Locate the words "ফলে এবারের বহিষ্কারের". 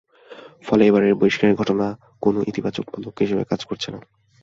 0.63-1.55